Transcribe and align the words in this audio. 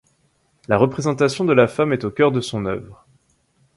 La 0.67 0.79
représentation 0.79 1.45
de 1.45 1.53
la 1.53 1.67
femme 1.67 1.93
est 1.93 2.03
au 2.05 2.09
cœur 2.09 2.31
de 2.31 2.41
son 2.41 2.65
œuvre. 2.65 3.05